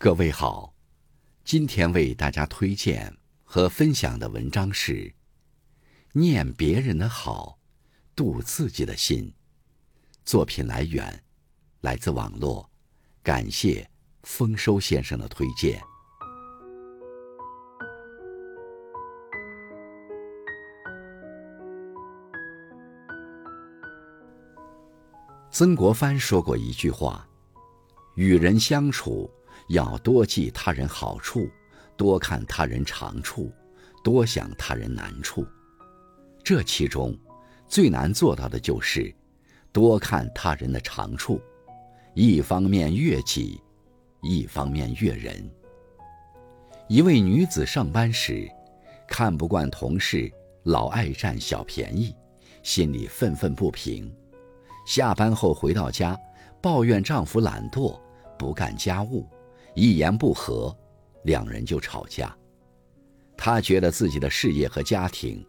[0.00, 0.72] 各位好，
[1.42, 4.92] 今天为大家推荐和分享的文章是
[6.12, 7.58] 《念别人的好，
[8.14, 9.24] 度自己的心》。
[10.24, 11.24] 作品来源
[11.80, 12.70] 来自网络，
[13.24, 13.90] 感谢
[14.22, 15.82] 丰收先生的推荐。
[25.50, 27.28] 曾国藩说过一句话
[28.14, 29.28] ：“与人相处。”
[29.68, 31.48] 要多记他人好处，
[31.96, 33.52] 多看他人长处，
[34.02, 35.46] 多想他人难处。
[36.42, 37.16] 这其中，
[37.68, 39.14] 最难做到的就是
[39.72, 41.40] 多看他人的长处，
[42.14, 43.60] 一方面悦己，
[44.22, 45.50] 一方面悦人。
[46.88, 48.48] 一位女子上班时，
[49.06, 50.32] 看不惯同事
[50.62, 52.14] 老爱占小便宜，
[52.62, 54.10] 心里愤愤不平。
[54.86, 56.18] 下班后回到家，
[56.62, 58.00] 抱怨丈夫懒惰，
[58.38, 59.26] 不干家务。
[59.78, 60.76] 一言不合，
[61.22, 62.36] 两人就吵架。
[63.36, 65.46] 她觉得自己的事业和家庭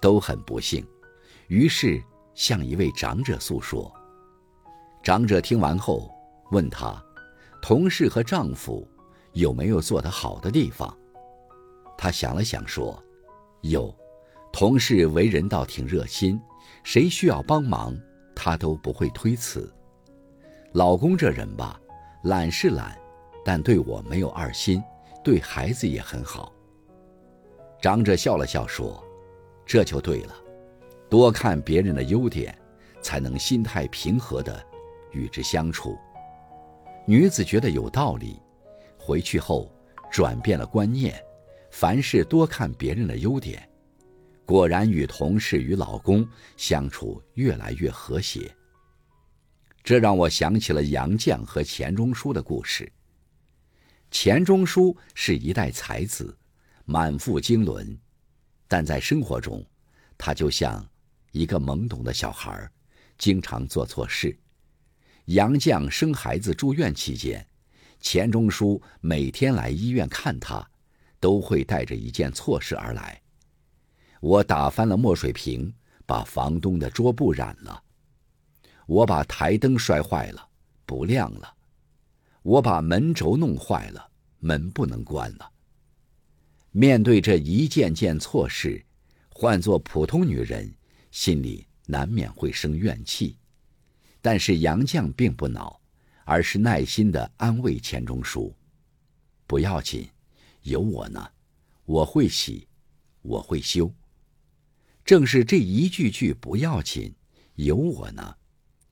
[0.00, 0.86] 都很不幸，
[1.48, 2.00] 于是
[2.32, 3.92] 向一位长者诉说。
[5.02, 6.08] 长者听完后
[6.52, 7.02] 问她
[7.60, 8.86] ：“同事和丈夫
[9.32, 10.96] 有没有做得好的地方？”
[11.98, 13.02] 她想了想说
[13.62, 13.92] ：“有，
[14.52, 16.40] 同事为人倒挺热心，
[16.84, 17.98] 谁需要帮忙，
[18.32, 19.74] 他都不会推辞。
[20.70, 21.80] 老公这人吧，
[22.22, 22.96] 懒是懒。”
[23.44, 24.82] 但对我没有二心，
[25.22, 26.52] 对孩子也很好。
[27.80, 29.02] 长者笑了笑说
[29.66, 30.34] ：“这就对了，
[31.10, 32.56] 多看别人的优点，
[33.00, 34.64] 才能心态平和的
[35.10, 35.98] 与之相处。”
[37.04, 38.40] 女子觉得有道理，
[38.96, 39.68] 回去后
[40.10, 41.20] 转变了观念，
[41.72, 43.68] 凡事多看别人的优点，
[44.46, 46.24] 果然与同事与老公
[46.56, 48.48] 相处越来越和谐。
[49.82, 52.88] 这让我想起了杨绛和钱钟书的故事。
[54.12, 56.36] 钱钟书是一代才子，
[56.84, 57.98] 满腹经纶，
[58.68, 59.64] 但在生活中，
[60.18, 60.86] 他就像
[61.30, 62.70] 一个懵懂的小孩，
[63.16, 64.38] 经常做错事。
[65.24, 67.44] 杨绛生孩子住院期间，
[68.00, 70.64] 钱钟书每天来医院看他，
[71.18, 73.18] 都会带着一件错事而来。
[74.20, 75.72] 我打翻了墨水瓶，
[76.04, 77.82] 把房东的桌布染了；
[78.86, 80.48] 我把台灯摔坏了，
[80.84, 81.54] 不亮了。
[82.42, 84.10] 我把门轴弄坏了，
[84.40, 85.50] 门不能关了。
[86.72, 88.84] 面对这一件件错事，
[89.28, 90.72] 换做普通女人，
[91.10, 93.36] 心里难免会生怨气。
[94.20, 95.80] 但是杨绛并不恼，
[96.24, 98.54] 而是耐心的安慰钱钟书
[99.46, 100.08] ：“不要紧，
[100.62, 101.30] 有我呢，
[101.84, 102.66] 我会洗，
[103.22, 103.92] 我会修。”
[105.04, 107.14] 正是这一句句“不要紧，
[107.54, 108.36] 有我呢”，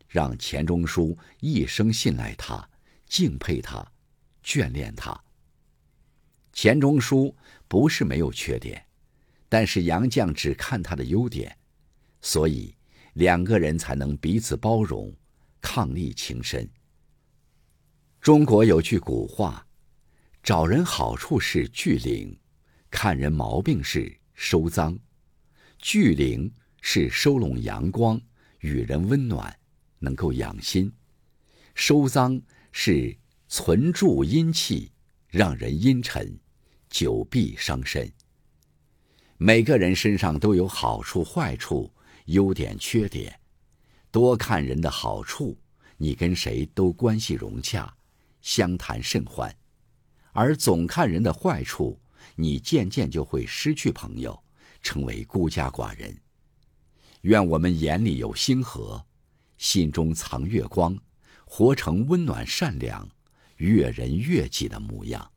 [0.07, 2.70] 让钱钟书一生信赖他。
[3.11, 3.85] 敬佩他，
[4.45, 5.21] 眷恋他。
[6.53, 8.87] 钱钟书不是没有缺点，
[9.49, 11.59] 但是杨绛只看他的优点，
[12.21, 12.73] 所以
[13.15, 15.13] 两个人才能彼此包容，
[15.61, 16.71] 伉俪情深。
[18.21, 19.67] 中国有句古话
[20.41, 22.39] ：“找人好处是聚灵，
[22.93, 24.97] 看人毛病是收脏。”
[25.79, 28.21] 聚灵是收拢阳光，
[28.61, 29.59] 与人温暖，
[29.99, 30.93] 能够养心；
[31.75, 32.41] 收脏。
[32.73, 33.17] 是
[33.49, 34.93] 存住阴气，
[35.29, 36.39] 让人阴沉，
[36.89, 38.11] 久闭伤身。
[39.37, 41.93] 每个人身上都有好处、坏处、
[42.27, 43.41] 优点、缺点，
[44.11, 45.59] 多看人的好处，
[45.97, 47.97] 你跟谁都关系融洽，
[48.43, 49.51] 相谈甚欢；
[50.33, 51.99] 而总看人的坏处，
[52.37, 54.43] 你渐渐就会失去朋友，
[54.83, 56.17] 成为孤家寡人。
[57.23, 59.05] 愿我们眼里有星河，
[59.59, 60.99] 心中藏月光。
[61.53, 63.09] 活成温暖善良、
[63.57, 65.33] 悦人悦己的模样。